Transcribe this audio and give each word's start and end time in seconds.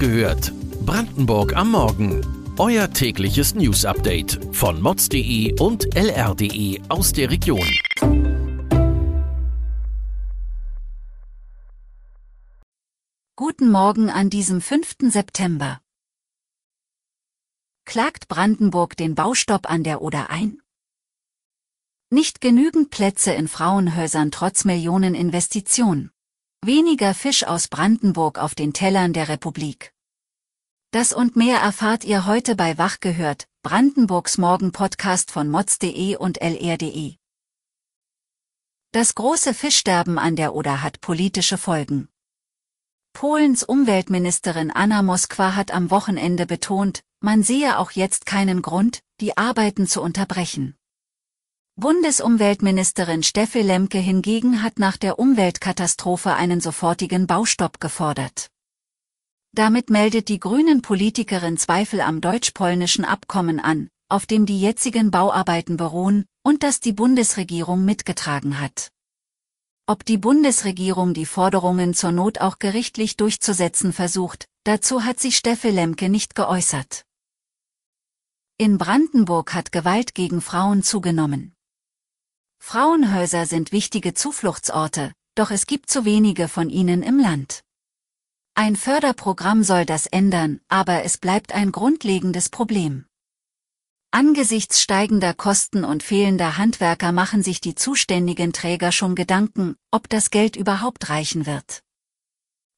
gehört. 0.00 0.52
Brandenburg 0.86 1.54
am 1.54 1.72
Morgen. 1.72 2.24
Euer 2.58 2.90
tägliches 2.90 3.54
News-Update 3.54 4.40
von 4.50 4.80
mods.de 4.80 5.60
und 5.60 5.94
lr.de 5.94 6.80
aus 6.88 7.12
der 7.12 7.30
Region. 7.30 7.68
Guten 13.36 13.70
Morgen 13.70 14.08
an 14.08 14.30
diesem 14.30 14.62
5. 14.62 14.96
September. 15.10 15.80
Klagt 17.84 18.28
Brandenburg 18.28 18.96
den 18.96 19.14
Baustopp 19.14 19.70
an 19.70 19.84
der 19.84 20.00
Oder 20.00 20.30
ein? 20.30 20.62
Nicht 22.08 22.40
genügend 22.40 22.90
Plätze 22.90 23.32
in 23.32 23.48
Frauenhäusern 23.48 24.30
trotz 24.30 24.64
Millioneninvestitionen. 24.64 26.10
Weniger 26.62 27.14
Fisch 27.14 27.44
aus 27.44 27.68
Brandenburg 27.68 28.38
auf 28.38 28.54
den 28.54 28.74
Tellern 28.74 29.14
der 29.14 29.30
Republik. 29.30 29.94
Das 30.90 31.14
und 31.14 31.34
mehr 31.34 31.58
erfahrt 31.58 32.04
ihr 32.04 32.26
heute 32.26 32.54
bei 32.54 32.76
Wach 32.76 33.00
gehört, 33.00 33.48
Brandenburgs 33.62 34.36
Morgen-Podcast 34.36 35.30
von 35.30 35.48
mods.de 35.48 36.16
und 36.16 36.36
lr.de. 36.42 37.16
Das 38.92 39.14
große 39.14 39.54
Fischsterben 39.54 40.18
an 40.18 40.36
der 40.36 40.54
Oder 40.54 40.82
hat 40.82 41.00
politische 41.00 41.56
Folgen. 41.56 42.10
Polens 43.14 43.62
Umweltministerin 43.62 44.70
Anna 44.70 45.00
Moskwa 45.02 45.56
hat 45.56 45.70
am 45.70 45.90
Wochenende 45.90 46.44
betont, 46.44 47.02
man 47.20 47.42
sehe 47.42 47.78
auch 47.78 47.92
jetzt 47.92 48.26
keinen 48.26 48.60
Grund, 48.60 49.00
die 49.22 49.38
Arbeiten 49.38 49.86
zu 49.86 50.02
unterbrechen. 50.02 50.76
Bundesumweltministerin 51.76 53.22
Steffi 53.22 53.62
Lemke 53.62 53.98
hingegen 53.98 54.62
hat 54.62 54.78
nach 54.78 54.96
der 54.96 55.18
Umweltkatastrophe 55.18 56.34
einen 56.34 56.60
sofortigen 56.60 57.26
Baustopp 57.26 57.80
gefordert. 57.80 58.50
Damit 59.52 59.88
meldet 59.88 60.28
die 60.28 60.38
grünen 60.38 60.82
Politikerin 60.82 61.56
Zweifel 61.56 62.00
am 62.02 62.20
deutsch-polnischen 62.20 63.04
Abkommen 63.04 63.60
an, 63.60 63.88
auf 64.08 64.26
dem 64.26 64.44
die 64.44 64.60
jetzigen 64.60 65.10
Bauarbeiten 65.10 65.76
beruhen, 65.76 66.26
und 66.42 66.62
das 66.62 66.80
die 66.80 66.92
Bundesregierung 66.92 67.84
mitgetragen 67.84 68.60
hat. 68.60 68.90
Ob 69.86 70.04
die 70.04 70.18
Bundesregierung 70.18 71.14
die 71.14 71.26
Forderungen 71.26 71.94
zur 71.94 72.12
Not 72.12 72.40
auch 72.40 72.58
gerichtlich 72.58 73.16
durchzusetzen 73.16 73.92
versucht, 73.92 74.46
dazu 74.64 75.04
hat 75.04 75.18
sich 75.18 75.36
Steffi 75.36 75.70
Lemke 75.70 76.08
nicht 76.08 76.34
geäußert. 76.34 77.04
In 78.58 78.78
Brandenburg 78.78 79.54
hat 79.54 79.72
Gewalt 79.72 80.14
gegen 80.14 80.40
Frauen 80.42 80.82
zugenommen. 80.82 81.54
Frauenhäuser 82.60 83.46
sind 83.46 83.72
wichtige 83.72 84.14
Zufluchtsorte, 84.14 85.12
doch 85.34 85.50
es 85.50 85.66
gibt 85.66 85.90
zu 85.90 86.04
wenige 86.04 86.46
von 86.46 86.70
ihnen 86.70 87.02
im 87.02 87.18
Land. 87.18 87.64
Ein 88.54 88.76
Förderprogramm 88.76 89.64
soll 89.64 89.86
das 89.86 90.06
ändern, 90.06 90.60
aber 90.68 91.02
es 91.02 91.18
bleibt 91.18 91.52
ein 91.52 91.72
grundlegendes 91.72 92.48
Problem. 92.48 93.06
Angesichts 94.12 94.80
steigender 94.80 95.34
Kosten 95.34 95.84
und 95.84 96.02
fehlender 96.02 96.58
Handwerker 96.58 97.10
machen 97.10 97.42
sich 97.42 97.60
die 97.60 97.74
zuständigen 97.74 98.52
Träger 98.52 98.92
schon 98.92 99.14
Gedanken, 99.14 99.76
ob 99.90 100.08
das 100.08 100.30
Geld 100.30 100.56
überhaupt 100.56 101.08
reichen 101.08 101.46
wird. 101.46 101.82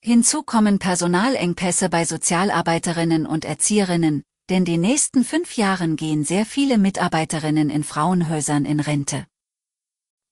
Hinzu 0.00 0.42
kommen 0.42 0.78
Personalengpässe 0.78 1.88
bei 1.88 2.04
Sozialarbeiterinnen 2.04 3.26
und 3.26 3.44
Erzieherinnen, 3.44 4.22
denn 4.48 4.64
die 4.64 4.78
nächsten 4.78 5.24
fünf 5.24 5.56
Jahren 5.56 5.96
gehen 5.96 6.24
sehr 6.24 6.46
viele 6.46 6.78
Mitarbeiterinnen 6.78 7.70
in 7.70 7.84
Frauenhäusern 7.84 8.64
in 8.64 8.80
Rente. 8.80 9.26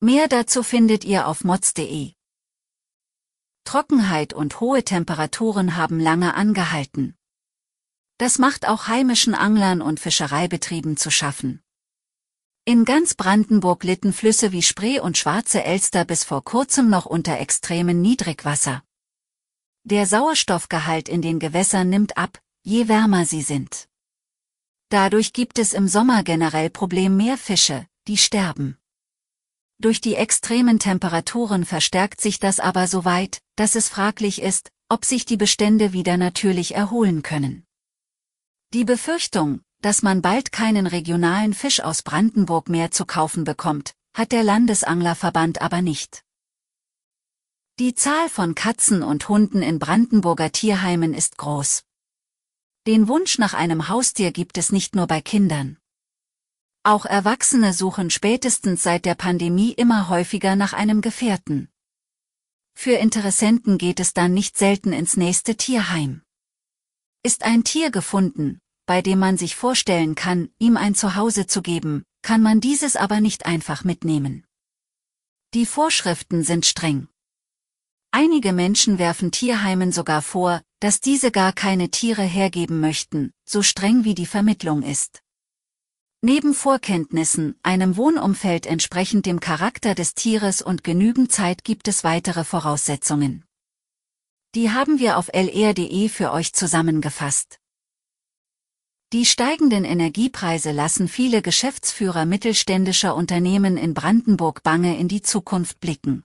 Mehr 0.05 0.29
dazu 0.29 0.63
findet 0.63 1.07
ihr 1.07 1.27
auf 1.27 1.45
mods.de. 1.45 2.13
Trockenheit 3.65 4.35
und 4.35 4.61
hohe 4.61 4.85
Temperaturen 4.85 5.77
haben 5.77 5.99
lange 5.99 6.35
angehalten. 6.35 7.17
Das 8.19 8.39
macht 8.39 8.69
auch 8.69 8.87
heimischen 8.87 9.35
Anglern 9.35 9.81
und 9.81 10.01
Fischereibetrieben 10.01 10.99
zu 10.99 11.11
schaffen. 11.11 11.63
In 12.67 12.85
ganz 12.85 13.15
Brandenburg 13.15 13.83
litten 13.83 14.13
Flüsse 14.13 14.53
wie 14.53 14.61
Spree 14.61 15.01
und 15.01 15.17
Schwarze 15.17 15.65
Elster 15.65 16.05
bis 16.05 16.23
vor 16.23 16.45
kurzem 16.45 16.91
noch 16.91 17.07
unter 17.07 17.39
extremen 17.39 18.03
Niedrigwasser. 18.03 18.83
Der 19.85 20.05
Sauerstoffgehalt 20.05 21.09
in 21.09 21.23
den 21.23 21.39
Gewässern 21.39 21.89
nimmt 21.89 22.19
ab, 22.19 22.43
je 22.63 22.89
wärmer 22.89 23.25
sie 23.25 23.41
sind. 23.41 23.89
Dadurch 24.91 25.33
gibt 25.33 25.59
es 25.59 25.73
im 25.73 25.89
Sommer 25.89 26.25
generell 26.25 26.69
Problem 26.69 27.17
mehr 27.17 27.39
Fische, 27.39 27.89
die 28.07 28.19
sterben. 28.19 28.77
Durch 29.79 30.01
die 30.01 30.15
extremen 30.15 30.79
Temperaturen 30.79 31.65
verstärkt 31.65 32.21
sich 32.21 32.39
das 32.39 32.61
aber 32.61 32.87
so 32.87 33.05
weit, 33.05 33.41
dass 33.57 33.75
es 33.75 33.89
fraglich 33.89 34.41
ist, 34.41 34.71
ob 34.89 35.05
sich 35.05 35.25
die 35.25 35.37
Bestände 35.37 35.93
wieder 35.93 36.17
natürlich 36.17 36.75
erholen 36.75 37.23
können. 37.23 37.65
Die 38.73 38.85
Befürchtung, 38.85 39.61
dass 39.81 40.03
man 40.03 40.23
bald 40.23 40.53
keinen 40.53 40.87
regionalen 40.87 41.55
Fisch 41.55 41.81
aus 41.81 42.03
Brandenburg 42.03 42.69
mehr 42.69 42.91
zu 42.91 43.05
kaufen 43.05 43.45
bekommt, 43.45 43.95
hat 44.15 44.33
der 44.33 44.45
Landesanglerverband 44.45 45.61
aber 45.61 45.83
nicht. 45.83 46.23
Die 47.81 47.95
Zahl 47.95 48.29
von 48.29 48.55
Katzen 48.55 49.03
und 49.03 49.29
Hunden 49.29 49.61
in 49.61 49.81
Brandenburger 49.81 50.53
Tierheimen 50.53 51.13
ist 51.13 51.39
groß. 51.39 51.83
Den 52.87 53.09
Wunsch 53.09 53.39
nach 53.39 53.55
einem 53.55 53.89
Haustier 53.89 54.31
gibt 54.31 54.59
es 54.59 54.71
nicht 54.71 54.95
nur 54.95 55.09
bei 55.09 55.21
Kindern. 55.21 55.79
Auch 56.87 57.07
Erwachsene 57.07 57.73
suchen 57.73 58.11
spätestens 58.11 58.83
seit 58.83 59.07
der 59.07 59.15
Pandemie 59.15 59.73
immer 59.73 60.11
häufiger 60.11 60.55
nach 60.55 60.75
einem 60.75 61.01
Gefährten. 61.01 61.71
Für 62.75 62.93
Interessenten 62.93 63.79
geht 63.79 64.01
es 64.01 64.13
dann 64.13 64.35
nicht 64.35 64.59
selten 64.59 64.93
ins 64.93 65.17
nächste 65.17 65.57
Tierheim. 65.57 66.21
Ist 67.23 67.43
ein 67.43 67.65
Tier 67.65 67.91
gefunden, 67.91 68.61
bei 68.85 69.01
dem 69.01 69.19
man 69.19 69.39
sich 69.39 69.57
vorstellen 69.57 70.15
kann, 70.15 70.51
ihm 70.59 70.77
ein 70.77 70.95
Zuhause 70.95 71.47
zu 71.47 71.63
geben, 71.63 72.05
kann 72.21 72.43
man 72.43 72.61
dieses 72.61 72.97
aber 72.97 73.23
nicht 73.23 73.47
einfach 73.47 73.85
mitnehmen. 73.85 74.45
Die 75.55 75.65
Vorschriften 75.65 76.45
sind 76.45 76.67
streng. 76.67 77.09
Einige 78.11 78.53
Menschen 78.53 78.99
werfen 78.99 79.33
Tierheimen 79.33 79.91
sogar 79.91 80.21
vor, 80.21 80.61
dass 80.81 81.01
diese 81.01 81.31
gar 81.31 81.55
keine 81.55 81.91
Tiere 81.91 82.25
hergeben 82.25 82.81
möchten, 82.81 83.33
so 83.47 83.63
streng 83.63 84.05
wie 84.05 84.15
die 84.15 84.27
Vermittlung 84.27 84.83
ist. 84.83 85.24
Neben 86.27 86.55
Vorkenntnissen, 86.55 87.55
einem 87.63 87.99
Wohnumfeld 87.99 88.65
entsprechend 88.65 89.27
dem 89.27 89.41
Charakter 89.41 89.95
des 89.95 90.15
Tieres 90.15 90.63
und 90.63 90.83
genügend 90.83 91.31
Zeit 91.31 91.65
gibt 91.65 91.87
es 91.87 92.03
weitere 92.03 92.45
Voraussetzungen. 92.45 93.45
Die 94.55 94.71
haben 94.71 94.99
wir 94.99 95.19
auf 95.19 95.29
lr.de 95.35 96.09
für 96.09 96.33
euch 96.33 96.55
zusammengefasst. 96.55 97.61
Die 99.13 99.27
steigenden 99.27 99.85
Energiepreise 99.85 100.73
lassen 100.73 101.09
viele 101.09 101.43
Geschäftsführer 101.43 102.25
mittelständischer 102.25 103.15
Unternehmen 103.15 103.77
in 103.77 103.93
Brandenburg 103.93 104.63
bange 104.63 104.97
in 104.97 105.09
die 105.09 105.21
Zukunft 105.21 105.79
blicken. 105.79 106.25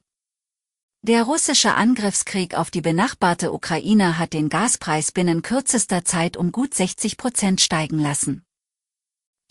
Der 1.02 1.24
russische 1.24 1.74
Angriffskrieg 1.76 2.56
auf 2.56 2.72
die 2.72 2.80
benachbarte 2.80 3.52
Ukraine 3.52 4.18
hat 4.18 4.32
den 4.32 4.48
Gaspreis 4.48 5.12
binnen 5.12 5.42
kürzester 5.42 6.06
Zeit 6.06 6.38
um 6.38 6.54
gut 6.54 6.74
60 6.74 7.18
Prozent 7.18 7.60
steigen 7.60 8.00
lassen. 8.00 8.46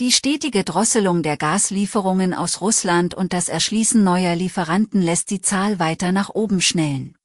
Die 0.01 0.13
stetige 0.13 0.63
Drosselung 0.63 1.25
der 1.25 1.37
Gaslieferungen 1.37 2.33
aus 2.33 2.61
Russland 2.61 3.15
und 3.15 3.33
das 3.33 3.49
Erschließen 3.49 4.05
neuer 4.05 4.37
Lieferanten 4.37 5.03
lässt 5.03 5.29
die 5.31 5.41
Zahl 5.41 5.81
weiter 5.81 6.13
nach 6.13 6.29
oben 6.29 6.61
schnellen. 6.61 7.17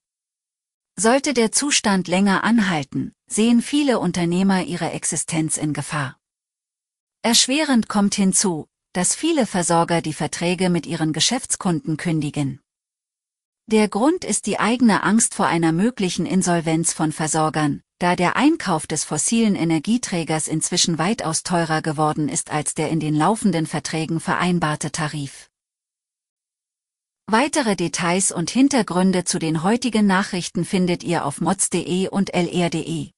Sollte 0.96 1.36
der 1.36 1.52
Zustand 1.52 2.08
länger 2.08 2.44
anhalten, 2.44 3.14
sehen 3.28 3.62
viele 3.62 4.00
Unternehmer 4.00 4.64
ihre 4.64 4.90
Existenz 4.90 5.58
in 5.58 5.74
Gefahr. 5.74 6.18
Erschwerend 7.22 7.90
kommt 7.90 8.16
hinzu, 8.16 8.68
dass 8.92 9.14
viele 9.14 9.46
Versorger 9.46 10.02
die 10.02 10.14
Verträge 10.14 10.72
mit 10.72 10.88
ihren 10.88 11.14
Geschäftskunden 11.14 11.96
kündigen. 11.98 12.60
Der 13.68 13.88
Grund 13.88 14.26
ist 14.26 14.48
die 14.48 14.60
eigene 14.60 15.04
Angst 15.04 15.36
vor 15.36 15.46
einer 15.46 15.74
möglichen 15.74 16.26
Insolvenz 16.26 16.92
von 16.92 17.12
Versorgern, 17.12 17.83
da 18.00 18.16
der 18.16 18.36
Einkauf 18.36 18.88
des 18.88 19.04
fossilen 19.04 19.56
Energieträgers 19.56 20.48
inzwischen 20.48 20.98
weitaus 20.98 21.44
teurer 21.44 21.82
geworden 21.82 22.30
ist 22.30 22.52
als 22.52 22.74
der 22.74 22.90
in 22.90 23.00
den 23.00 23.16
laufenden 23.16 23.66
Verträgen 23.66 24.20
vereinbarte 24.20 24.92
Tarif. 24.92 25.50
Weitere 27.28 27.76
Details 27.76 28.32
und 28.32 28.50
Hintergründe 28.50 29.24
zu 29.24 29.40
den 29.40 29.64
heutigen 29.64 30.06
Nachrichten 30.06 30.66
findet 30.66 31.04
ihr 31.04 31.26
auf 31.26 31.40
mods.de 31.40 32.10
und 32.10 32.34
lr.de. 32.34 33.12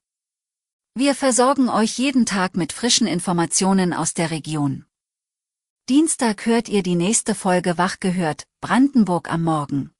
Wir 0.93 1.15
versorgen 1.15 1.67
euch 1.67 1.97
jeden 1.97 2.25
Tag 2.25 2.55
mit 2.55 2.71
frischen 2.71 3.07
Informationen 3.07 3.91
aus 3.91 4.13
der 4.13 4.31
Region. 4.31 4.85
Dienstag 5.89 6.45
hört 6.45 6.69
ihr 6.69 6.83
die 6.83 6.95
nächste 6.95 7.35
Folge 7.35 7.77
Wach 7.77 7.99
gehört, 7.99 8.47
Brandenburg 8.61 9.29
am 9.29 9.43
Morgen. 9.43 9.91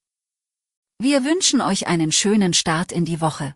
Wir 0.97 1.25
wünschen 1.25 1.59
euch 1.59 1.87
einen 1.87 2.11
schönen 2.11 2.53
Start 2.53 2.91
in 2.91 3.03
die 3.05 3.19
Woche. 3.19 3.55